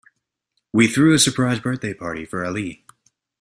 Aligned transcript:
We 0.73 0.87
threw 0.87 1.13
a 1.13 1.19
surprise 1.19 1.59
birthday 1.59 1.93
party 1.93 2.25
for 2.25 2.43
Ali. 2.43 2.83